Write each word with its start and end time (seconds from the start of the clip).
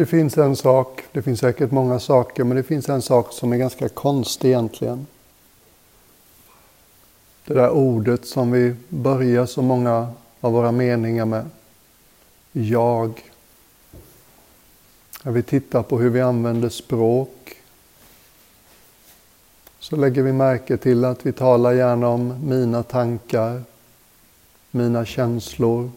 Det 0.00 0.06
finns 0.06 0.38
en 0.38 0.56
sak, 0.56 1.02
det 1.12 1.22
finns 1.22 1.40
säkert 1.40 1.70
många 1.70 2.00
saker, 2.00 2.44
men 2.44 2.56
det 2.56 2.62
finns 2.62 2.88
en 2.88 3.02
sak 3.02 3.32
som 3.32 3.52
är 3.52 3.56
ganska 3.56 3.88
konstig 3.88 4.48
egentligen. 4.48 5.06
Det 7.44 7.54
där 7.54 7.70
ordet 7.70 8.26
som 8.26 8.50
vi 8.50 8.74
börjar 8.88 9.46
så 9.46 9.62
många 9.62 10.12
av 10.40 10.52
våra 10.52 10.72
meningar 10.72 11.24
med. 11.24 11.50
Jag. 12.52 13.32
När 15.22 15.32
vi 15.32 15.42
tittar 15.42 15.82
på 15.82 15.98
hur 15.98 16.10
vi 16.10 16.20
använder 16.20 16.68
språk 16.68 17.56
så 19.78 19.96
lägger 19.96 20.22
vi 20.22 20.32
märke 20.32 20.76
till 20.76 21.04
att 21.04 21.26
vi 21.26 21.32
talar 21.32 21.72
gärna 21.72 22.08
om 22.08 22.48
mina 22.48 22.82
tankar, 22.82 23.62
mina 24.70 25.04
känslor, 25.04 25.90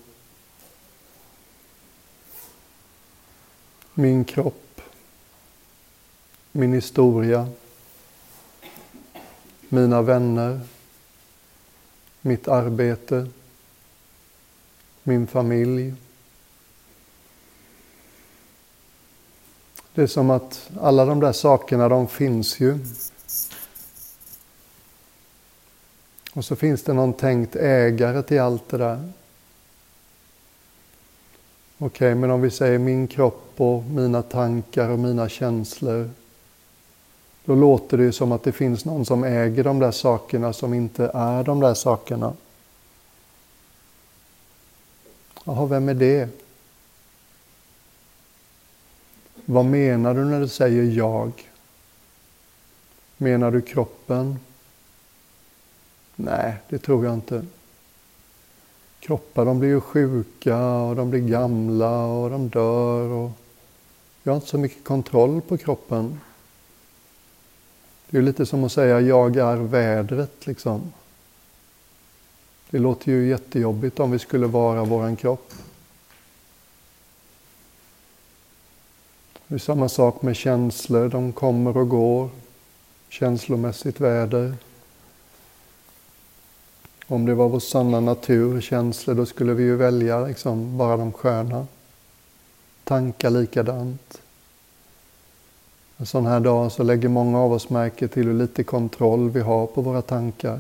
min 3.94 4.26
kropp, 4.26 4.82
min 6.52 6.74
historia, 6.74 7.48
mina 9.70 10.02
vänner, 10.02 10.60
mitt 12.22 12.48
arbete, 12.48 13.28
min 15.04 15.28
familj. 15.28 15.94
Det 19.94 20.02
är 20.02 20.08
som 20.08 20.30
att 20.30 20.70
alla 20.82 21.06
de 21.06 21.20
där 21.20 21.32
sakerna, 21.32 21.90
de 21.90 22.08
finns 22.08 22.60
ju. 22.60 22.80
Och 26.34 26.46
så 26.46 26.56
finns 26.56 26.84
det 26.84 26.94
någon 26.94 27.14
tänkt 27.14 27.56
ägare 27.56 28.24
till 28.24 28.42
allt 28.42 28.70
det 28.70 28.78
där. 28.78 29.12
Okej, 31.84 32.08
okay, 32.08 32.16
men 32.16 32.32
om 32.32 32.42
vi 32.42 32.52
säger 32.52 32.80
min 32.80 33.08
kropp 33.08 33.52
och 33.58 33.84
mina 33.84 34.22
tankar 34.22 34.90
och 34.90 35.00
mina 35.00 35.30
känslor. 35.30 36.10
Då 37.46 37.56
låter 37.56 37.98
det 37.98 38.04
ju 38.04 38.12
som 38.12 38.32
att 38.32 38.44
det 38.44 38.52
finns 38.52 38.86
någon 38.86 39.06
som 39.06 39.24
äger 39.24 39.64
de 39.64 39.80
där 39.80 39.92
sakerna 39.92 40.54
som 40.54 40.74
inte 40.74 41.12
är 41.14 41.44
de 41.44 41.60
där 41.60 41.74
sakerna. 41.74 42.34
Jaha, 45.44 45.66
vem 45.66 45.90
är 45.90 45.94
det? 45.94 46.30
Vad 49.46 49.66
menar 49.66 50.14
du 50.14 50.26
när 50.26 50.40
du 50.40 50.48
säger 50.48 50.84
jag? 50.84 51.32
Menar 53.18 53.52
du 53.52 53.62
kroppen? 53.62 54.40
Nej, 56.16 56.56
det 56.70 56.78
tror 56.78 57.06
jag 57.06 57.14
inte. 57.14 57.46
Kroppar 59.04 59.46
de 59.46 59.60
blir 59.60 59.70
ju 59.70 59.82
sjuka 59.82 60.66
och 60.66 60.96
de 60.96 61.10
blir 61.10 61.20
gamla 61.20 62.06
och 62.06 62.30
de 62.30 62.50
dör. 62.50 63.10
Och 63.10 63.32
jag 64.24 64.32
har 64.32 64.36
inte 64.36 64.48
så 64.48 64.58
mycket 64.58 64.84
kontroll 64.84 65.42
på 65.42 65.58
kroppen. 65.58 66.20
Det 68.10 68.18
är 68.18 68.22
lite 68.22 68.46
som 68.46 68.64
att 68.64 68.72
säga 68.72 69.02
jag 69.02 69.36
är 69.36 69.56
vädret 69.56 70.48
liksom. 70.48 70.94
Det 72.70 72.80
låter 72.80 73.12
ju 73.12 73.28
jättejobbigt 73.28 74.00
om 74.00 74.12
vi 74.12 74.20
skulle 74.20 74.48
vara 74.48 74.84
våran 74.84 75.16
kropp. 75.16 75.54
Det 79.48 79.56
är 79.56 79.60
samma 79.60 79.90
sak 79.90 80.22
med 80.22 80.36
känslor, 80.36 81.10
de 81.10 81.34
kommer 81.34 81.78
och 81.78 81.90
går. 81.90 82.30
Känslomässigt 83.10 84.00
väder. 84.00 84.56
Om 87.08 87.26
det 87.26 87.34
var 87.34 87.50
vår 87.50 87.60
sanna 87.60 88.00
natur, 88.00 88.62
känslor, 88.62 89.16
då 89.16 89.26
skulle 89.26 89.54
vi 89.54 89.64
ju 89.64 89.76
välja 89.76 90.28
liksom 90.28 90.78
bara 90.78 90.98
de 90.98 91.12
sköna. 91.12 91.68
Tankar 92.84 93.30
likadant. 93.30 94.22
En 95.98 96.06
sån 96.06 96.26
här 96.26 96.40
dag 96.40 96.72
så 96.72 96.84
lägger 96.84 97.10
många 97.10 97.40
av 97.40 97.54
oss 97.54 97.70
märke 97.70 98.08
till 98.08 98.28
hur 98.28 98.34
lite 98.34 98.64
kontroll 98.64 99.30
vi 99.30 99.40
har 99.40 99.68
på 99.68 99.82
våra 99.82 100.02
tankar. 100.02 100.60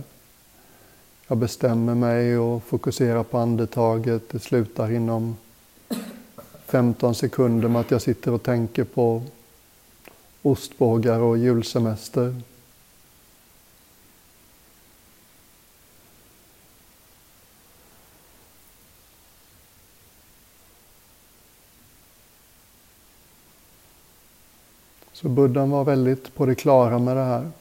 Jag 1.27 1.37
bestämmer 1.37 1.95
mig 1.95 2.37
och 2.37 2.63
fokuserar 2.63 3.23
på 3.23 3.37
andetaget. 3.37 4.29
Det 4.29 4.39
slutar 4.39 4.91
inom 4.91 5.35
15 6.65 7.15
sekunder 7.15 7.67
med 7.67 7.81
att 7.81 7.91
jag 7.91 8.01
sitter 8.01 8.31
och 8.31 8.43
tänker 8.43 8.83
på 8.83 9.21
ostbågar 10.41 11.19
och 11.19 11.37
julsemester. 11.37 12.41
Så 25.23 25.29
buddhan 25.29 25.69
var 25.69 25.83
väldigt 25.83 26.35
på 26.35 26.45
det 26.45 26.55
klara 26.55 26.99
med 26.99 27.17
det 27.17 27.23
här. 27.23 27.51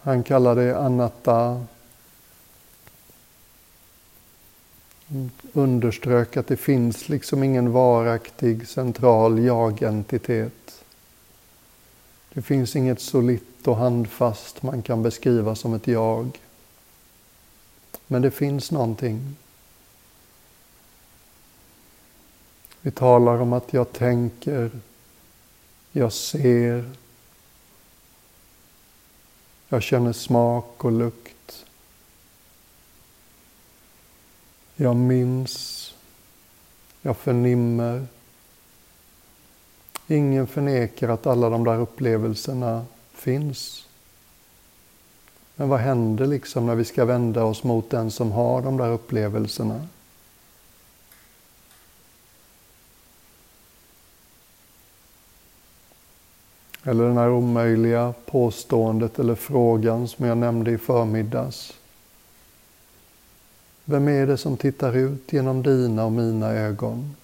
Han 0.00 0.22
kallade 0.22 0.66
det 0.66 0.78
anatta. 0.78 1.66
Underströk 5.52 6.36
att 6.36 6.46
det 6.46 6.56
finns 6.56 7.08
liksom 7.08 7.42
ingen 7.42 7.72
varaktig 7.72 8.68
central 8.68 9.38
jag-entitet. 9.38 10.84
Det 12.32 12.42
finns 12.42 12.76
inget 12.76 13.00
solitt 13.00 13.66
och 13.68 13.76
handfast 13.76 14.62
man 14.62 14.82
kan 14.82 15.02
beskriva 15.02 15.54
som 15.54 15.74
ett 15.74 15.86
jag. 15.86 16.38
Men 18.06 18.22
det 18.22 18.30
finns 18.30 18.70
någonting. 18.70 19.36
Vi 22.84 22.90
talar 22.90 23.40
om 23.40 23.52
att 23.52 23.72
jag 23.72 23.92
tänker, 23.92 24.70
jag 25.92 26.12
ser, 26.12 26.90
jag 29.68 29.82
känner 29.82 30.12
smak 30.12 30.84
och 30.84 30.92
lukt. 30.92 31.64
Jag 34.76 34.96
minns, 34.96 35.94
jag 37.02 37.16
förnimmer. 37.16 38.06
Ingen 40.06 40.46
förnekar 40.46 41.08
att 41.08 41.26
alla 41.26 41.50
de 41.50 41.64
där 41.64 41.78
upplevelserna 41.78 42.84
finns. 43.12 43.86
Men 45.54 45.68
vad 45.68 45.80
händer 45.80 46.26
liksom 46.26 46.66
när 46.66 46.74
vi 46.74 46.84
ska 46.84 47.04
vända 47.04 47.44
oss 47.44 47.64
mot 47.64 47.90
den 47.90 48.10
som 48.10 48.32
har 48.32 48.62
de 48.62 48.76
där 48.76 48.90
upplevelserna? 48.90 49.88
Eller 56.84 57.04
den 57.04 57.16
här 57.16 57.30
omöjliga 57.30 58.14
påståendet 58.26 59.18
eller 59.18 59.34
frågan 59.34 60.08
som 60.08 60.26
jag 60.26 60.38
nämnde 60.38 60.70
i 60.70 60.78
förmiddags. 60.78 61.72
Vem 63.84 64.08
är 64.08 64.26
det 64.26 64.36
som 64.36 64.56
tittar 64.56 64.96
ut 64.96 65.32
genom 65.32 65.62
dina 65.62 66.04
och 66.04 66.12
mina 66.12 66.52
ögon? 66.52 67.16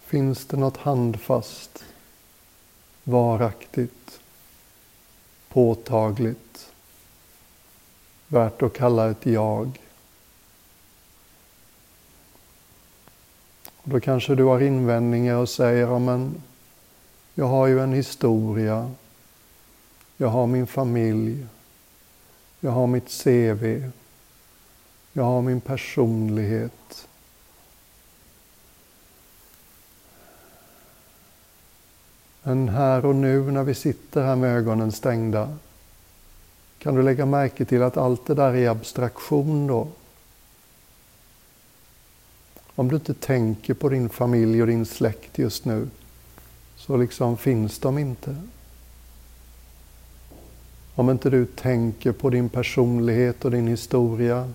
Finns 0.00 0.46
det 0.46 0.56
något 0.56 0.76
handfast, 0.76 1.84
varaktigt, 3.04 4.20
påtagligt, 5.48 6.72
värt 8.28 8.62
att 8.62 8.72
kalla 8.72 9.10
ett 9.10 9.26
jag? 9.26 9.80
Då 13.84 14.00
kanske 14.00 14.34
du 14.34 14.44
har 14.44 14.60
invändningar 14.60 15.36
och 15.36 15.48
säger, 15.48 15.86
ja, 15.86 15.98
men 15.98 16.42
jag 17.34 17.46
har 17.46 17.66
ju 17.66 17.80
en 17.80 17.92
historia. 17.92 18.90
Jag 20.16 20.28
har 20.28 20.46
min 20.46 20.66
familj. 20.66 21.46
Jag 22.60 22.70
har 22.70 22.86
mitt 22.86 23.22
CV. 23.24 23.90
Jag 25.12 25.24
har 25.24 25.42
min 25.42 25.60
personlighet. 25.60 27.08
Men 32.42 32.68
här 32.68 33.06
och 33.06 33.14
nu 33.14 33.50
när 33.50 33.62
vi 33.62 33.74
sitter 33.74 34.22
här 34.22 34.36
med 34.36 34.56
ögonen 34.56 34.92
stängda 34.92 35.56
kan 36.78 36.94
du 36.94 37.02
lägga 37.02 37.26
märke 37.26 37.64
till 37.64 37.82
att 37.82 37.96
allt 37.96 38.26
det 38.26 38.34
där 38.34 38.56
är 38.56 38.68
abstraktion 38.68 39.66
då? 39.66 39.88
Om 42.74 42.88
du 42.88 42.96
inte 42.96 43.14
tänker 43.14 43.74
på 43.74 43.88
din 43.88 44.08
familj 44.08 44.60
och 44.60 44.66
din 44.66 44.86
släkt 44.86 45.38
just 45.38 45.64
nu 45.64 45.88
så 46.76 46.96
liksom 46.96 47.36
finns 47.36 47.78
de 47.78 47.98
inte. 47.98 48.36
Om 50.94 51.10
inte 51.10 51.30
du 51.30 51.46
tänker 51.46 52.12
på 52.12 52.30
din 52.30 52.48
personlighet 52.48 53.44
och 53.44 53.50
din 53.50 53.66
historia 53.66 54.52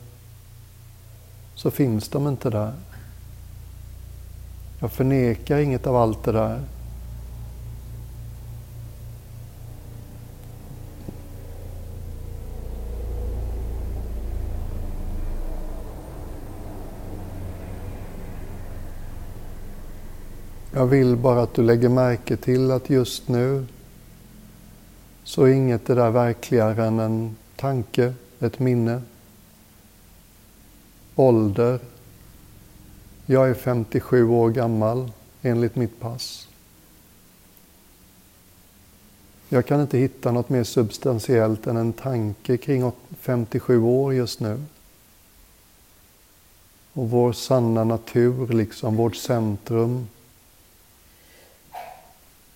så 1.56 1.72
finns 1.72 2.10
de 2.10 2.28
inte 2.28 2.50
där. 2.50 2.74
Jag 4.80 4.92
förnekar 4.92 5.58
inget 5.58 5.88
av 5.88 5.96
allt 5.96 6.24
det 6.24 6.32
där. 6.32 6.62
Jag 20.75 20.86
vill 20.86 21.16
bara 21.16 21.42
att 21.42 21.54
du 21.54 21.63
lägger 21.63 21.89
märke 21.89 22.38
till 22.38 22.72
att 22.72 22.89
just 22.89 23.27
nu 23.27 23.66
så 25.24 25.44
är 25.44 25.51
inget 25.51 25.86
det 25.86 25.95
där 25.95 26.12
verkligare 26.12 26.86
än 26.86 27.00
en 27.00 27.36
tanke, 27.56 28.13
ett 28.39 28.60
minne. 28.60 29.01
Ålder. 31.16 31.80
Jag 33.25 33.50
är 33.50 33.54
57 33.54 34.30
år 34.30 34.50
gammal 34.50 35.12
enligt 35.42 35.75
mitt 35.75 36.00
pass. 36.00 36.48
Jag 39.50 39.66
kan 39.66 39.81
inte 39.81 39.98
hitta 39.98 40.31
något 40.31 40.50
mer 40.50 40.63
substantiellt 40.63 41.68
än 41.68 41.77
en 41.77 41.94
tanke 41.94 42.57
kring 42.57 42.92
57 43.19 43.81
år 43.81 44.13
just 44.13 44.39
nu. 44.39 44.63
Och 46.94 47.10
vår 47.10 47.33
sanna 47.33 47.83
natur, 47.83 48.48
liksom 48.48 48.95
vårt 48.95 49.16
centrum, 49.16 50.07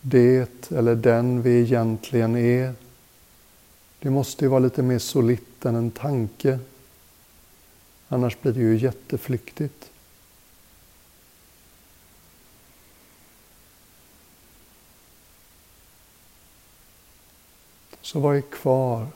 det 0.01 0.71
eller 0.71 0.95
den 0.95 1.41
vi 1.41 1.61
egentligen 1.61 2.35
är, 2.35 2.73
det 3.99 4.09
måste 4.09 4.45
ju 4.45 4.49
vara 4.49 4.59
lite 4.59 4.81
mer 4.81 4.99
solitt 4.99 5.65
än 5.65 5.75
en 5.75 5.91
tanke. 5.91 6.59
Annars 8.07 8.41
blir 8.41 8.53
det 8.53 8.59
ju 8.59 8.77
jätteflyktigt. 8.77 9.91
Så 18.01 18.19
vad 18.19 18.37
är 18.37 18.41
kvar? 18.41 19.07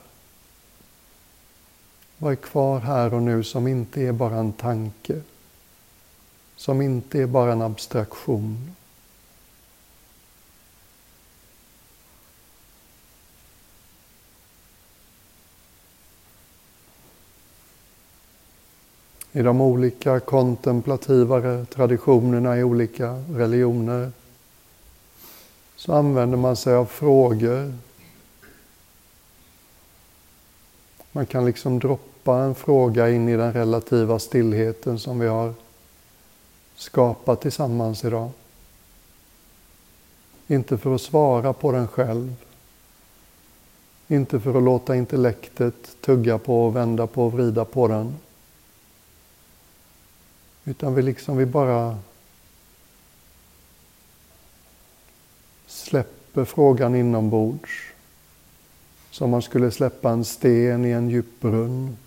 Vad 2.17 2.31
är 2.31 2.35
kvar 2.35 2.79
här 2.79 3.13
och 3.13 3.21
nu 3.21 3.43
som 3.43 3.67
inte 3.67 4.01
är 4.01 4.11
bara 4.11 4.35
en 4.35 4.53
tanke? 4.53 5.21
Som 6.55 6.81
inte 6.81 7.21
är 7.21 7.27
bara 7.27 7.53
en 7.53 7.61
abstraktion? 7.61 8.75
I 19.35 19.41
de 19.41 19.61
olika 19.61 20.19
kontemplativa 20.19 21.65
traditionerna 21.65 22.57
i 22.57 22.63
olika 22.63 23.23
religioner 23.29 24.11
så 25.75 25.93
använder 25.93 26.37
man 26.37 26.55
sig 26.55 26.73
av 26.75 26.85
frågor 26.85 27.73
Man 31.15 31.25
kan 31.25 31.45
liksom 31.45 31.79
droppa 31.79 32.37
en 32.37 32.55
fråga 32.55 33.09
in 33.09 33.29
i 33.29 33.37
den 33.37 33.53
relativa 33.53 34.19
stillheten 34.19 34.99
som 34.99 35.19
vi 35.19 35.27
har 35.27 35.53
skapat 36.75 37.41
tillsammans 37.41 38.05
idag. 38.05 38.29
Inte 40.47 40.77
för 40.77 40.95
att 40.95 41.01
svara 41.01 41.53
på 41.53 41.71
den 41.71 41.87
själv. 41.87 42.35
Inte 44.07 44.39
för 44.39 44.57
att 44.57 44.63
låta 44.63 44.95
intellektet 44.95 46.01
tugga 46.01 46.37
på 46.37 46.65
och 46.65 46.75
vända 46.75 47.07
på 47.07 47.25
och 47.25 47.33
vrida 47.33 47.65
på 47.65 47.87
den. 47.87 48.15
Utan 50.65 50.95
vi 50.95 51.01
liksom, 51.01 51.37
vi 51.37 51.45
bara 51.45 51.97
släpper 55.67 56.45
frågan 56.45 56.95
inombords 56.95 57.93
som 59.11 59.29
man 59.29 59.41
skulle 59.41 59.71
släppa 59.71 60.09
en 60.09 60.25
sten 60.25 60.85
i 60.85 60.91
en 60.91 61.09
djup 61.09 61.41
brunn. 61.41 61.97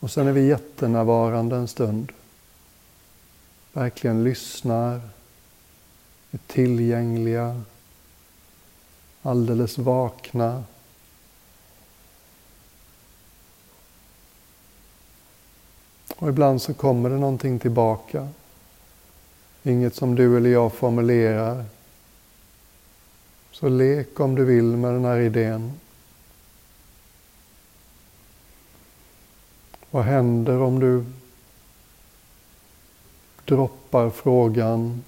Och 0.00 0.10
sen 0.10 0.26
är 0.26 0.32
vi 0.32 0.46
jättenärvarande 0.46 1.56
en 1.56 1.68
stund. 1.68 2.12
Verkligen 3.72 4.24
lyssnar, 4.24 5.00
är 6.30 6.38
tillgängliga, 6.46 7.62
alldeles 9.22 9.78
vakna. 9.78 10.64
Och 16.18 16.28
ibland 16.28 16.62
så 16.62 16.74
kommer 16.74 17.10
det 17.10 17.16
någonting 17.16 17.58
tillbaka. 17.58 18.28
Inget 19.62 19.94
som 19.94 20.14
du 20.14 20.36
eller 20.36 20.50
jag 20.50 20.72
formulerar 20.72 21.64
så 23.50 23.68
lek 23.68 24.20
om 24.20 24.34
du 24.34 24.44
vill 24.44 24.76
med 24.76 24.92
den 24.92 25.04
här 25.04 25.18
idén. 25.18 25.72
Vad 29.90 30.04
händer 30.04 30.60
om 30.60 30.80
du 30.80 31.04
droppar 33.44 34.10
frågan 34.10 35.04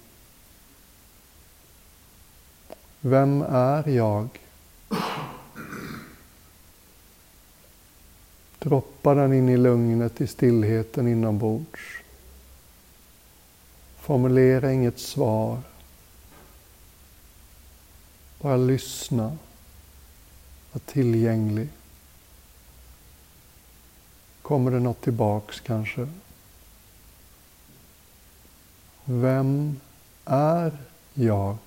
Vem 3.01 3.41
är 3.41 3.89
jag? 3.89 4.27
Droppa 8.63 9.13
den 9.13 9.33
in 9.33 9.49
i 9.49 9.57
lugnet, 9.57 10.21
i 10.21 10.27
stillheten 10.27 11.07
inombords. 11.07 11.79
Formulera 13.99 14.71
inget 14.71 14.99
svar. 14.99 15.61
Bara 18.41 18.57
lyssna. 18.57 19.37
Var 20.71 20.79
tillgänglig. 20.79 21.67
Kommer 24.41 24.71
det 24.71 24.79
något 24.79 25.01
tillbaks 25.01 25.59
kanske? 25.59 26.07
Vem 29.05 29.79
är 30.25 30.77
jag? 31.13 31.57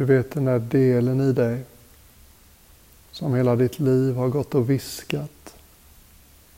Du 0.00 0.06
vet 0.06 0.30
den 0.30 0.44
där 0.44 0.58
delen 0.58 1.20
i 1.20 1.32
dig 1.32 1.64
som 3.12 3.34
hela 3.34 3.56
ditt 3.56 3.78
liv 3.78 4.16
har 4.16 4.28
gått 4.28 4.54
och 4.54 4.70
viskat. 4.70 5.54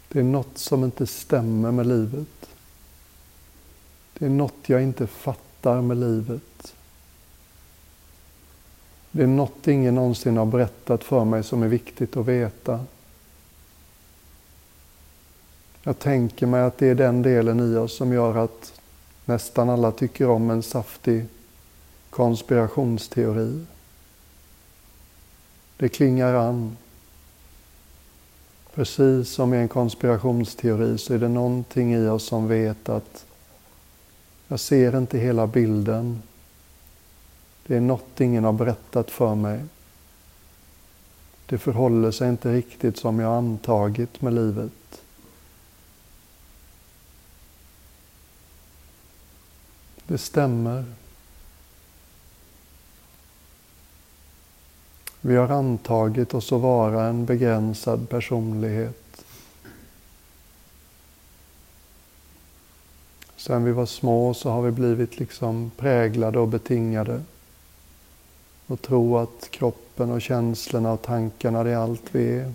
Det 0.09 0.19
är 0.19 0.23
något 0.23 0.59
som 0.59 0.85
inte 0.85 1.07
stämmer 1.07 1.71
med 1.71 1.87
livet. 1.87 2.49
Det 4.19 4.27
är 4.27 4.29
något 4.29 4.55
jag 4.67 4.83
inte 4.83 5.07
fattar 5.07 5.83
med 5.83 5.97
livet. 5.97 6.75
Det 9.11 9.23
är 9.23 9.27
något 9.27 9.69
ingen 9.69 9.95
någonsin 9.95 10.37
har 10.37 10.47
berättat 10.47 11.05
för 11.05 11.25
mig 11.25 11.43
som 11.43 11.63
är 11.63 11.69
viktigt 11.69 12.17
att 12.17 12.27
veta. 12.27 12.85
Jag 15.83 15.99
tänker 15.99 16.47
mig 16.47 16.63
att 16.63 16.79
det 16.79 16.87
är 16.87 16.95
den 16.95 17.23
delen 17.23 17.73
i 17.73 17.77
oss 17.77 17.97
som 17.97 18.13
gör 18.13 18.37
att 18.37 18.81
nästan 19.25 19.71
alla 19.71 19.93
tycker 19.93 20.29
om 20.29 20.51
en 20.51 20.63
saftig 20.63 21.27
konspirationsteori. 22.13 23.67
Det 25.77 25.89
klingar 25.89 26.35
an. 26.35 26.77
Precis 28.75 29.29
som 29.29 29.55
i 29.55 29.57
en 29.57 29.69
konspirationsteori 29.69 30.99
så 30.99 31.15
är 31.15 31.19
det 31.19 31.29
någonting 31.29 31.95
i 31.95 32.09
oss 32.09 32.25
som 32.25 32.49
vet 32.49 32.89
att 32.89 33.27
jag 34.49 34.61
ser 34.61 34.99
inte 34.99 35.19
hela 35.19 35.47
bilden. 35.47 36.23
Det 37.67 37.77
är 37.77 37.81
något 37.81 38.21
ingen 38.21 38.45
har 38.45 38.53
berättat 38.53 39.11
för 39.11 39.35
mig. 39.35 39.65
Det 41.47 41.59
förhåller 41.59 42.11
sig 42.11 42.29
inte 42.29 42.53
riktigt 42.53 42.97
som 42.97 43.19
jag 43.19 43.37
antagit 43.37 44.23
med 44.23 44.35
livet. 44.35 45.03
Det 50.07 50.19
stämmer. 50.19 50.85
Vi 55.25 55.37
har 55.37 55.49
antagit 55.49 56.35
oss 56.35 56.53
att 56.53 56.61
vara 56.61 57.05
en 57.05 57.25
begränsad 57.25 58.09
personlighet. 58.09 59.25
Sen 63.37 63.65
vi 63.65 63.73
var 63.73 63.87
små 63.87 64.35
så 64.35 64.51
har 64.51 64.63
vi 64.63 64.71
blivit 64.71 65.19
liksom 65.19 65.71
präglade 65.77 66.39
och 66.39 66.49
betingade. 66.49 67.23
Och 68.67 68.83
tro 68.83 69.19
att 69.19 69.49
kroppen 69.51 70.11
och 70.11 70.23
känslorna 70.23 70.93
och 70.93 71.03
tankarna, 71.03 71.65
det 71.65 71.71
är 71.71 71.77
allt 71.77 72.15
vi 72.15 72.39
är. 72.39 72.53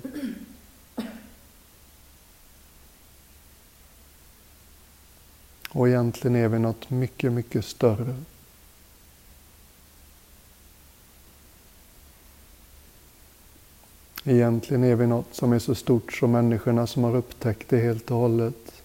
Och 5.69 5.87
egentligen 5.87 6.35
är 6.35 6.47
vi 6.47 6.59
något 6.59 6.89
mycket, 6.89 7.31
mycket 7.31 7.65
större. 7.65 8.15
Egentligen 14.29 14.83
är 14.83 14.95
vi 14.95 15.07
något 15.07 15.35
som 15.35 15.53
är 15.53 15.59
så 15.59 15.75
stort 15.75 16.13
som 16.13 16.31
människorna 16.31 16.87
som 16.87 17.03
har 17.03 17.15
upptäckt 17.15 17.69
det 17.69 17.77
helt 17.77 18.11
och 18.11 18.17
hållet. 18.17 18.83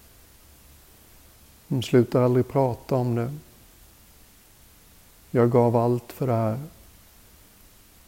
De 1.67 1.83
slutar 1.83 2.21
aldrig 2.21 2.47
prata 2.47 2.95
om 2.95 3.15
det. 3.15 3.33
Jag 5.31 5.51
gav 5.51 5.75
allt 5.75 6.11
för 6.11 6.27
det 6.27 6.33
här. 6.33 6.59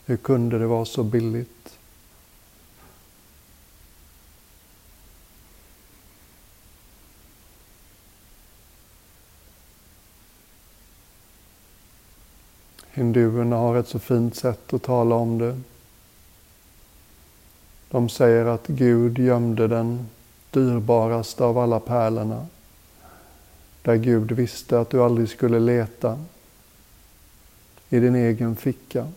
Hur 0.06 0.18
kunde 0.18 0.60
det 0.60 0.68
vara 0.68 0.86
så 0.86 1.04
billigt? 1.04 1.80
Hinduerna 12.92 13.56
har 13.56 13.76
ett 13.76 13.88
så 13.88 14.00
fint 14.00 14.36
sätt 14.36 14.74
att 14.74 14.84
tala 14.84 15.16
om 15.16 15.38
det. 15.38 15.62
De 17.96 18.10
säger 18.10 18.46
att 18.46 18.68
Gud 18.68 19.20
gömde 19.20 19.68
den 19.68 20.08
dyrbaraste 20.52 21.44
av 21.44 21.58
alla 21.58 21.80
pärlorna. 21.80 22.46
Där 23.82 23.96
Gud 23.96 24.32
visste 24.32 24.80
att 24.80 24.90
du 24.90 25.04
aldrig 25.04 25.30
skulle 25.30 25.60
leta. 25.60 26.20
I 27.90 28.00
din 28.00 28.16
egen 28.16 28.56
ficka. 28.56 29.08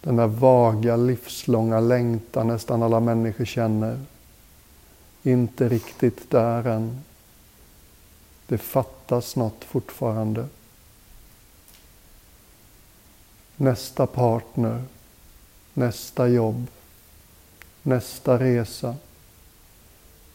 Den 0.00 0.16
där 0.16 0.26
vaga 0.26 0.96
livslånga 0.96 1.80
längtan 1.80 2.46
nästan 2.46 2.82
alla 2.82 3.00
människor 3.00 3.44
känner. 3.44 4.00
Inte 5.22 5.68
riktigt 5.68 6.30
där 6.30 6.66
än. 6.66 7.00
Det 8.46 8.58
fattas 8.58 9.36
något 9.36 9.64
fortfarande. 9.64 10.46
Nästa 13.60 14.06
partner, 14.06 14.82
nästa 15.74 16.28
jobb, 16.28 16.66
nästa 17.82 18.38
resa, 18.38 18.94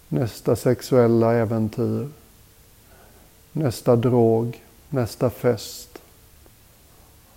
nästa 0.10 0.56
sexuella 0.56 1.34
äventyr, 1.34 2.10
nästa 3.53 3.96
drog, 3.96 4.56
nästa 4.89 5.30
fest, 5.30 6.00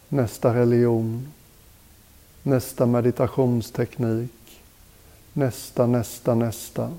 nästa 0.09 0.55
religion, 0.55 1.33
nästa 2.43 2.87
meditationsteknik, 2.87 4.63
nästa, 5.33 5.87
nästa, 5.87 6.35
nästa. 6.35 6.91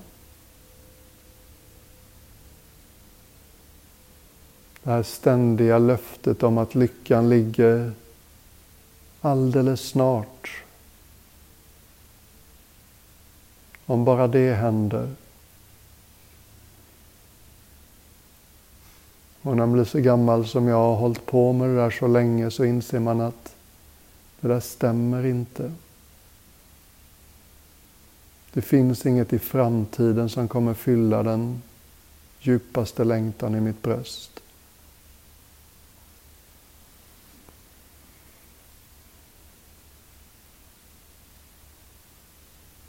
Det 4.82 4.90
här 4.90 5.02
ständiga 5.02 5.78
löftet 5.78 6.42
om 6.42 6.58
att 6.58 6.74
lyckan 6.74 7.28
ligger 7.28 7.92
alldeles 9.20 9.80
snart. 9.80 10.50
Om 13.86 14.04
bara 14.04 14.26
det 14.26 14.54
händer. 14.54 15.14
Och 19.42 19.56
när 19.56 19.66
man 19.66 19.72
blir 19.72 19.84
så 19.84 20.00
gammal 20.00 20.46
som 20.46 20.68
jag 20.68 20.76
har 20.76 20.96
hållit 20.96 21.26
på 21.26 21.52
med 21.52 21.68
det 21.68 21.76
där 21.76 21.90
så 21.90 22.06
länge 22.06 22.50
så 22.50 22.64
inser 22.64 23.00
man 23.00 23.20
att 23.20 23.54
det 24.40 24.48
där 24.48 24.60
stämmer 24.60 25.26
inte. 25.26 25.72
Det 28.52 28.62
finns 28.62 29.06
inget 29.06 29.32
i 29.32 29.38
framtiden 29.38 30.28
som 30.28 30.48
kommer 30.48 30.74
fylla 30.74 31.22
den 31.22 31.62
djupaste 32.40 33.04
längtan 33.04 33.54
i 33.54 33.60
mitt 33.60 33.82
bröst. 33.82 34.40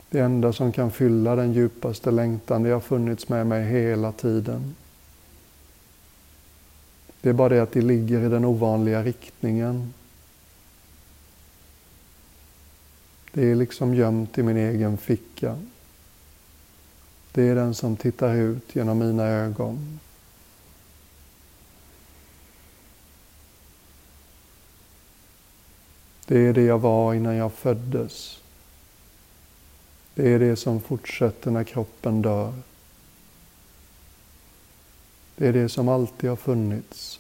Det 0.10 0.20
enda 0.20 0.54
som 0.54 0.72
kan 0.72 0.92
fylla 0.92 1.36
den 1.36 1.54
djupaste 1.54 2.12
längtan, 2.12 2.64
det 2.64 2.70
har 2.70 2.80
funnits 2.80 3.30
med 3.30 3.48
mig 3.48 3.66
hela 3.66 4.12
tiden. 4.12 4.76
Det 7.22 7.30
är 7.30 7.34
bara 7.34 7.50
det 7.50 7.60
att 7.60 7.72
det 7.72 7.82
ligger 7.82 8.26
i 8.26 8.30
den 8.30 8.46
ovanliga 8.46 9.04
riktningen. 9.04 9.94
Det 13.32 13.52
är 13.52 13.56
liksom 13.56 13.96
gömt 13.96 14.38
i 14.38 14.44
min 14.44 14.58
egen 14.58 14.98
ficka. 14.98 15.58
Det 17.32 17.44
är 17.44 17.56
den 17.56 17.76
som 17.76 17.96
tittar 17.96 18.36
ut 18.36 18.76
genom 18.76 19.00
mina 19.00 19.24
ögon. 19.24 20.00
Det 26.26 26.40
är 26.40 26.54
det 26.54 26.64
jag 26.64 26.80
var 26.80 27.14
innan 27.14 27.36
jag 27.36 27.54
föddes. 27.54 28.40
Det 30.20 30.30
är 30.30 30.40
det 30.40 30.56
som 30.56 30.82
fortsätter 30.82 31.52
när 31.52 31.64
kroppen 31.64 32.22
dör. 32.22 32.54
Det 35.36 35.48
är 35.48 35.54
det 35.54 35.70
som 35.70 35.90
alltid 35.90 36.30
har 36.30 36.38
funnits. 36.38 37.20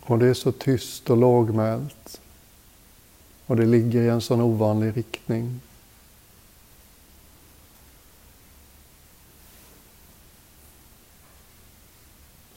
Och 0.00 0.18
det 0.18 0.26
är 0.26 0.34
så 0.34 0.52
tyst 0.52 1.10
och 1.10 1.16
lågmält. 1.16 2.20
Och 3.46 3.56
det 3.56 3.66
ligger 3.66 4.02
i 4.02 4.08
en 4.08 4.20
sån 4.20 4.40
ovanlig 4.40 4.96
riktning. 4.96 5.60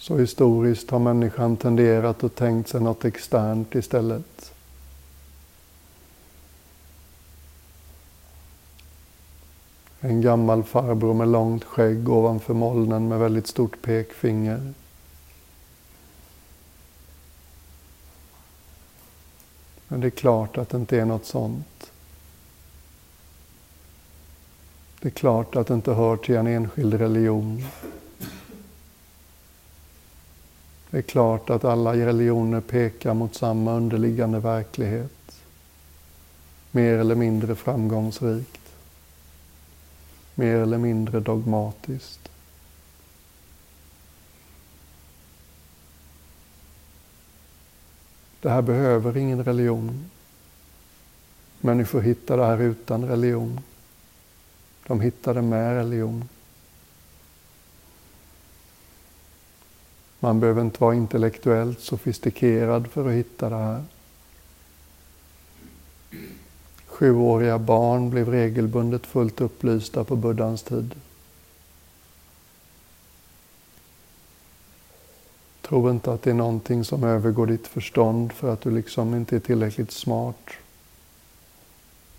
Så 0.01 0.17
historiskt 0.17 0.89
har 0.89 0.99
människan 0.99 1.57
tenderat 1.57 2.23
att 2.23 2.35
tänkt 2.35 2.69
sig 2.69 2.81
något 2.81 3.05
externt 3.05 3.75
istället. 3.75 4.53
En 9.99 10.21
gammal 10.21 10.63
farbror 10.63 11.13
med 11.13 11.27
långt 11.27 11.63
skägg 11.63 12.09
ovanför 12.09 12.53
molnen 12.53 13.07
med 13.07 13.19
väldigt 13.19 13.47
stort 13.47 13.81
pekfinger. 13.81 14.73
Men 19.87 20.01
det 20.01 20.07
är 20.07 20.11
klart 20.11 20.57
att 20.57 20.69
det 20.69 20.77
inte 20.77 20.99
är 20.99 21.05
något 21.05 21.25
sånt. 21.25 21.91
Det 25.01 25.07
är 25.07 25.11
klart 25.11 25.55
att 25.55 25.67
det 25.67 25.73
inte 25.73 25.93
hör 25.93 26.17
till 26.17 26.35
en 26.35 26.47
enskild 26.47 26.93
religion. 26.93 27.63
Det 30.91 30.97
är 30.97 31.01
klart 31.01 31.49
att 31.49 31.63
alla 31.63 31.93
religioner 31.93 32.61
pekar 32.61 33.13
mot 33.13 33.35
samma 33.35 33.73
underliggande 33.73 34.39
verklighet. 34.39 35.41
Mer 36.71 36.93
eller 36.93 37.15
mindre 37.15 37.55
framgångsrikt. 37.55 38.61
Mer 40.35 40.55
eller 40.55 40.77
mindre 40.77 41.19
dogmatiskt. 41.19 42.29
Det 48.41 48.49
här 48.49 48.61
behöver 48.61 49.17
ingen 49.17 49.43
religion. 49.43 50.09
Människor 51.59 52.01
hittar 52.01 52.37
det 52.37 52.45
här 52.45 52.61
utan 52.61 53.07
religion. 53.07 53.59
De 54.87 55.01
hittar 55.01 55.33
det 55.33 55.41
med 55.41 55.75
religion. 55.75 56.29
Man 60.23 60.39
behöver 60.39 60.61
inte 60.61 60.81
vara 60.81 60.95
intellektuellt 60.95 61.79
sofistikerad 61.79 62.87
för 62.87 63.07
att 63.07 63.13
hitta 63.13 63.49
det 63.49 63.55
här. 63.55 63.83
Sjuåriga 66.85 67.59
barn 67.59 68.09
blev 68.09 68.29
regelbundet 68.29 69.05
fullt 69.05 69.41
upplysta 69.41 70.03
på 70.03 70.15
buddhans 70.15 70.63
tid. 70.63 70.95
Tro 75.61 75.89
inte 75.89 76.13
att 76.13 76.23
det 76.23 76.29
är 76.29 76.33
någonting 76.33 76.83
som 76.83 77.03
övergår 77.03 77.47
ditt 77.47 77.67
förstånd 77.67 78.31
för 78.31 78.53
att 78.53 78.61
du 78.61 78.71
liksom 78.71 79.15
inte 79.15 79.35
är 79.35 79.39
tillräckligt 79.39 79.91
smart. 79.91 80.49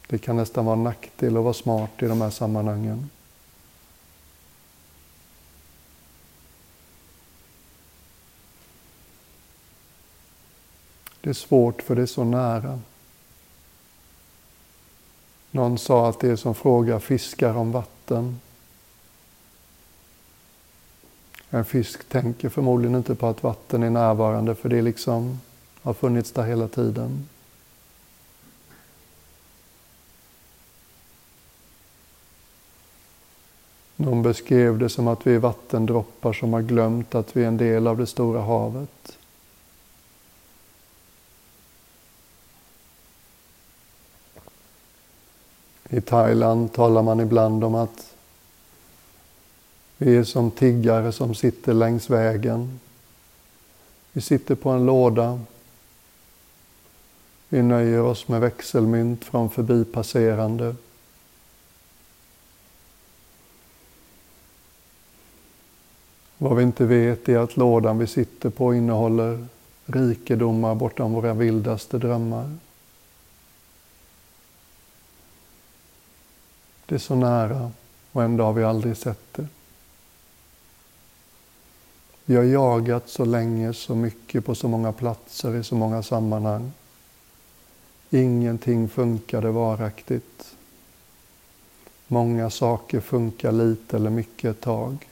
Det 0.06 0.18
kan 0.18 0.36
nästan 0.36 0.64
vara 0.64 0.76
en 0.76 0.84
nackdel 0.84 1.36
att 1.36 1.42
vara 1.42 1.54
smart 1.54 1.90
i 2.02 2.06
de 2.06 2.20
här 2.20 2.30
sammanhangen. 2.30 3.10
Det 11.22 11.30
är 11.30 11.34
svårt 11.34 11.82
för 11.82 11.96
det 11.96 12.02
är 12.02 12.06
så 12.06 12.24
nära. 12.24 12.80
Någon 15.50 15.78
sa 15.78 16.08
att 16.08 16.20
det 16.20 16.28
är 16.28 16.36
som 16.36 16.54
fråga 16.54 17.00
fiskar 17.00 17.56
om 17.56 17.72
vatten. 17.72 18.40
En 21.50 21.64
fisk 21.64 22.08
tänker 22.08 22.48
förmodligen 22.48 22.96
inte 22.96 23.14
på 23.14 23.26
att 23.26 23.42
vatten 23.42 23.82
är 23.82 23.90
närvarande 23.90 24.54
för 24.54 24.68
det 24.68 24.82
liksom 24.82 25.40
har 25.82 25.94
funnits 25.94 26.32
där 26.32 26.42
hela 26.42 26.68
tiden. 26.68 27.28
Någon 33.96 34.22
beskrev 34.22 34.78
det 34.78 34.88
som 34.88 35.08
att 35.08 35.26
vi 35.26 35.34
är 35.34 35.38
vattendroppar 35.38 36.32
som 36.32 36.52
har 36.52 36.62
glömt 36.62 37.14
att 37.14 37.36
vi 37.36 37.44
är 37.44 37.48
en 37.48 37.56
del 37.56 37.86
av 37.86 37.98
det 37.98 38.06
stora 38.06 38.40
havet. 38.40 39.18
I 45.94 46.00
Thailand 46.00 46.72
talar 46.72 47.02
man 47.02 47.20
ibland 47.20 47.64
om 47.64 47.74
att 47.74 48.14
vi 49.98 50.16
är 50.16 50.24
som 50.24 50.50
tiggare 50.50 51.12
som 51.12 51.34
sitter 51.34 51.74
längs 51.74 52.10
vägen. 52.10 52.80
Vi 54.12 54.20
sitter 54.20 54.54
på 54.54 54.70
en 54.70 54.86
låda. 54.86 55.40
Vi 57.48 57.62
nöjer 57.62 58.02
oss 58.02 58.28
med 58.28 58.40
växelmynt 58.40 59.24
från 59.24 59.50
förbipasserande. 59.50 60.74
Vad 66.38 66.56
vi 66.56 66.62
inte 66.62 66.84
vet 66.84 67.28
är 67.28 67.38
att 67.38 67.56
lådan 67.56 67.98
vi 67.98 68.06
sitter 68.06 68.50
på 68.50 68.74
innehåller 68.74 69.46
rikedomar 69.86 70.74
bortom 70.74 71.12
våra 71.12 71.34
vildaste 71.34 71.98
drömmar. 71.98 72.56
Det 76.86 76.94
är 76.94 76.98
så 76.98 77.14
nära 77.14 77.70
och 78.12 78.22
ändå 78.22 78.44
har 78.44 78.52
vi 78.52 78.64
aldrig 78.64 78.96
sett 78.96 79.34
det. 79.34 79.46
Vi 82.24 82.36
har 82.36 82.44
jagat 82.44 83.08
så 83.08 83.24
länge, 83.24 83.74
så 83.74 83.94
mycket, 83.94 84.44
på 84.44 84.54
så 84.54 84.68
många 84.68 84.92
platser, 84.92 85.56
i 85.56 85.64
så 85.64 85.74
många 85.74 86.02
sammanhang. 86.02 86.72
Ingenting 88.10 88.88
funkade 88.88 89.50
varaktigt. 89.50 90.54
Många 92.06 92.50
saker 92.50 93.00
funkar 93.00 93.52
lite 93.52 93.96
eller 93.96 94.10
mycket 94.10 94.50
ett 94.50 94.60
tag. 94.60 95.08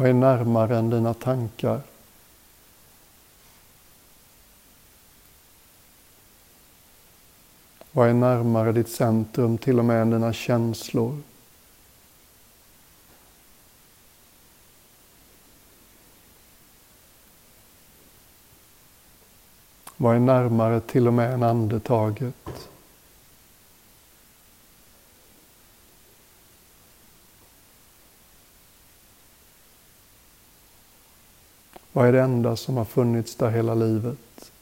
Vad 0.00 0.08
är 0.08 0.12
närmare 0.12 0.78
än 0.78 0.90
dina 0.90 1.14
tankar? 1.14 1.80
Vad 7.92 8.08
är 8.08 8.12
närmare 8.12 8.72
ditt 8.72 8.88
centrum, 8.88 9.58
till 9.58 9.78
och 9.78 9.84
med 9.84 10.02
än 10.02 10.10
dina 10.10 10.32
känslor? 10.32 11.22
Vad 19.96 20.16
är 20.16 20.20
närmare 20.20 20.80
till 20.80 21.06
och 21.06 21.14
med 21.14 21.34
än 21.34 21.42
andetaget? 21.42 22.69
Vad 32.00 32.08
är 32.08 32.12
det 32.12 32.20
enda 32.20 32.56
som 32.56 32.76
har 32.76 32.84
funnits 32.84 33.36
där 33.36 33.50
hela 33.50 33.74
livet? 33.74 34.52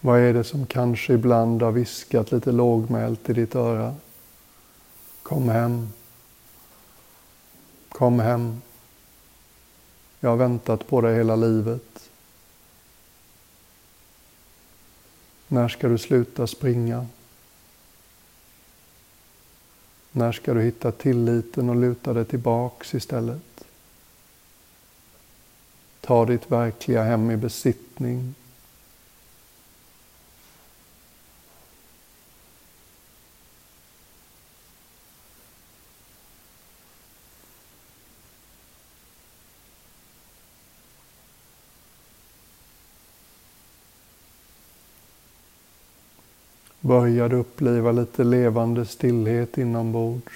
Vad 0.00 0.20
är 0.20 0.34
det 0.34 0.44
som 0.44 0.66
kanske 0.66 1.12
ibland 1.12 1.62
har 1.62 1.72
viskat 1.72 2.32
lite 2.32 2.52
lågmält 2.52 3.30
i 3.30 3.32
ditt 3.32 3.54
öra? 3.54 3.94
Kom 5.22 5.48
hem. 5.48 5.88
Kom 7.98 8.20
hem. 8.20 8.62
Jag 10.20 10.30
har 10.30 10.36
väntat 10.36 10.86
på 10.86 11.00
dig 11.00 11.16
hela 11.16 11.36
livet. 11.36 12.10
När 15.48 15.68
ska 15.68 15.88
du 15.88 15.98
sluta 15.98 16.46
springa? 16.46 17.06
När 20.12 20.32
ska 20.32 20.54
du 20.54 20.62
hitta 20.62 20.92
tilliten 20.92 21.68
och 21.68 21.76
luta 21.76 22.12
dig 22.12 22.24
tillbaks 22.24 22.94
istället? 22.94 23.64
Ta 26.00 26.24
ditt 26.24 26.50
verkliga 26.50 27.02
hem 27.02 27.30
i 27.30 27.36
besittning 27.36 28.34
Börjar 46.88 47.28
du 47.28 47.36
uppleva 47.36 47.92
lite 47.92 48.24
levande 48.24 48.86
stillhet 48.86 49.58
inombords, 49.58 50.32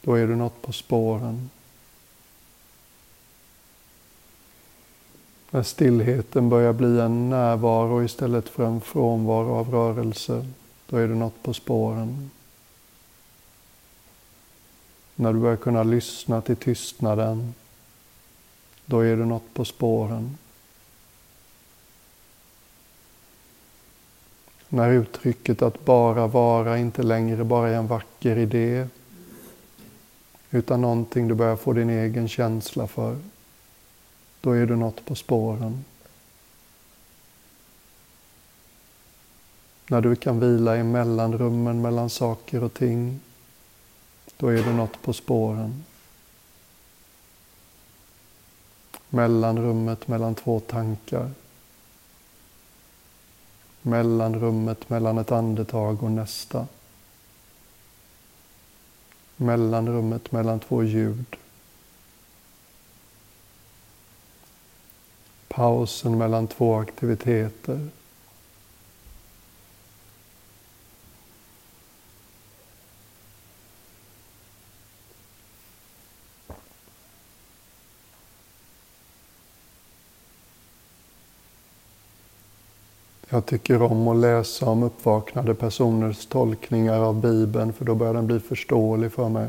då 0.00 0.14
är 0.14 0.26
du 0.26 0.36
något 0.36 0.62
på 0.62 0.72
spåren. 0.72 1.50
När 5.50 5.62
stillheten 5.62 6.48
börjar 6.48 6.72
bli 6.72 7.00
en 7.00 7.30
närvaro 7.30 8.04
istället 8.04 8.48
för 8.48 8.66
en 8.66 8.80
frånvaro 8.80 9.54
av 9.54 9.70
rörelse, 9.70 10.46
då 10.86 10.96
är 10.96 11.08
du 11.08 11.14
något 11.14 11.42
på 11.42 11.54
spåren. 11.54 12.30
När 15.14 15.32
du 15.32 15.38
börjar 15.38 15.56
kunna 15.56 15.82
lyssna 15.82 16.40
till 16.40 16.56
tystnaden, 16.56 17.54
då 18.86 19.00
är 19.00 19.16
du 19.16 19.24
något 19.24 19.54
på 19.54 19.64
spåren. 19.64 20.38
När 24.72 24.90
uttrycket 24.90 25.62
att 25.62 25.84
bara 25.84 26.26
vara 26.26 26.78
inte 26.78 27.02
längre 27.02 27.44
bara 27.44 27.68
är 27.68 27.74
en 27.74 27.86
vacker 27.86 28.36
idé 28.36 28.88
utan 30.50 30.80
någonting 30.80 31.28
du 31.28 31.34
börjar 31.34 31.56
få 31.56 31.72
din 31.72 31.90
egen 31.90 32.28
känsla 32.28 32.86
för, 32.86 33.18
då 34.40 34.52
är 34.52 34.66
du 34.66 34.76
något 34.76 35.04
på 35.04 35.14
spåren. 35.14 35.84
När 39.88 40.00
du 40.00 40.16
kan 40.16 40.40
vila 40.40 40.76
i 40.76 40.82
mellanrummen 40.82 41.82
mellan 41.82 42.10
saker 42.10 42.64
och 42.64 42.74
ting, 42.74 43.20
då 44.36 44.48
är 44.48 44.62
du 44.62 44.72
något 44.72 45.02
på 45.02 45.12
spåren. 45.12 45.84
Mellanrummet 49.08 50.08
mellan 50.08 50.34
två 50.34 50.60
tankar 50.60 51.30
mellanrummet 53.82 54.90
mellan 54.90 55.18
ett 55.18 55.32
andetag 55.32 56.02
och 56.02 56.10
nästa. 56.10 56.66
Mellanrummet 59.36 60.32
mellan 60.32 60.60
två 60.60 60.82
ljud. 60.82 61.36
Pausen 65.48 66.18
mellan 66.18 66.46
två 66.46 66.78
aktiviteter. 66.78 67.88
Jag 83.32 83.46
tycker 83.46 83.82
om 83.82 84.08
att 84.08 84.16
läsa 84.16 84.66
om 84.66 84.82
uppvaknade 84.82 85.54
personers 85.54 86.26
tolkningar 86.26 87.00
av 87.00 87.20
Bibeln 87.20 87.72
för 87.72 87.84
då 87.84 87.94
börjar 87.94 88.14
den 88.14 88.26
bli 88.26 88.40
förståelig 88.40 89.12
för 89.12 89.28
mig. 89.28 89.48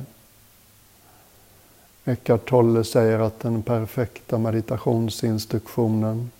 Eckart 2.05 2.49
Tolle 2.49 2.83
säger 2.83 3.19
att 3.19 3.39
den 3.39 3.61
perfekta 3.61 4.37
meditationsinstruktionen 4.37 6.31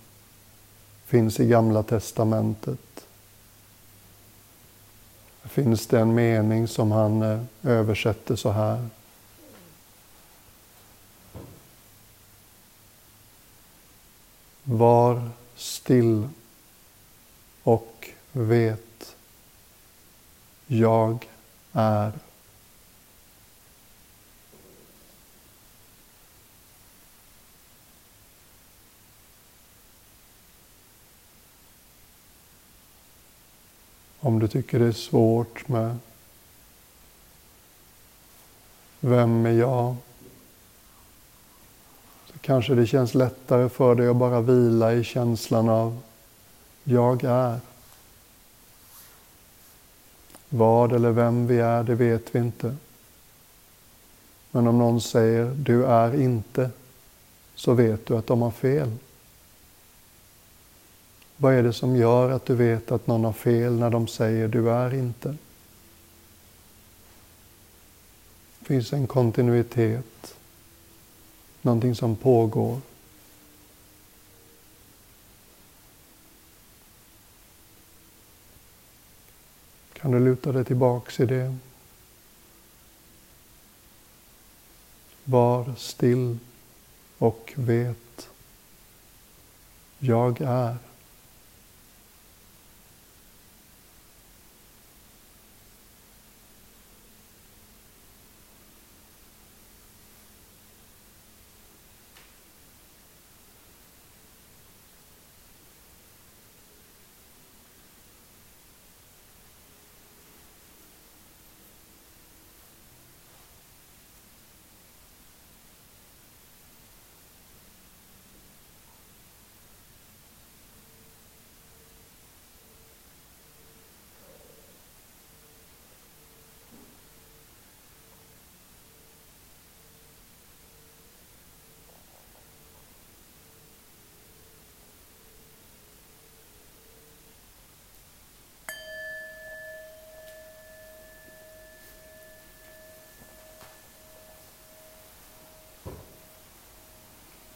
finns 1.06 1.40
i 1.40 1.48
Gamla 1.48 1.84
Testamentet. 1.84 3.06
finns 5.44 5.88
det 5.88 6.00
en 6.00 6.16
mening 6.16 6.68
som 6.68 6.92
han 6.92 7.22
eh, 7.22 7.40
översätter 7.64 8.36
så 8.36 8.52
här. 8.52 8.88
Var 14.64 15.30
still 15.56 16.28
och 17.64 18.10
vet. 18.32 19.16
Jag 20.68 21.28
är. 21.74 22.12
Om 34.20 34.40
du 34.40 34.48
tycker 34.48 34.80
det 34.80 34.86
är 34.86 34.92
svårt 34.92 35.68
med 35.68 35.98
Vem 39.00 39.46
är 39.46 39.52
jag? 39.52 39.96
Så 42.26 42.40
kanske 42.42 42.76
det 42.76 42.88
känns 42.88 43.16
lättare 43.16 43.70
för 43.70 43.96
dig 43.96 44.08
att 44.08 44.16
bara 44.16 44.42
vila 44.42 44.94
i 44.94 45.04
känslan 45.04 45.70
av 45.70 46.00
jag 46.84 47.24
är. 47.24 47.60
Vad 50.50 50.94
eller 50.94 51.12
vem 51.12 51.48
vi 51.48 51.60
är, 51.60 51.84
det 51.84 51.96
vet 51.96 52.36
vi 52.36 52.40
inte. 52.40 52.76
Men 54.52 54.68
om 54.68 54.78
någon 54.78 55.02
säger 55.02 55.46
du 55.46 55.86
är 55.86 56.22
inte, 56.22 56.70
så 57.56 57.74
vet 57.74 58.06
du 58.06 58.18
att 58.18 58.28
de 58.28 58.42
har 58.42 58.52
fel. 58.52 58.92
Vad 61.38 61.54
är 61.54 61.64
det 61.64 61.74
som 61.74 61.96
gör 61.96 62.32
att 62.32 62.46
du 62.46 62.56
vet 62.56 62.92
att 62.92 63.08
någon 63.08 63.24
har 63.24 63.34
fel 63.34 63.74
när 63.74 63.90
de 63.90 64.08
säger 64.08 64.48
du 64.48 64.70
är 64.70 64.94
inte? 64.94 65.36
Det 68.60 68.66
finns 68.66 68.94
en 68.94 69.08
kontinuitet, 69.08 70.36
någonting 71.62 71.96
som 71.96 72.16
pågår. 72.16 72.80
Kan 80.02 80.12
du 80.12 80.20
luta 80.20 80.52
dig 80.52 80.66
tillbaks 80.66 81.20
i 81.20 81.26
det? 81.26 81.58
Var 85.24 85.74
still 85.78 86.38
och 87.18 87.54
vet. 87.56 88.30
Jag 90.00 90.42
är. 90.42 90.78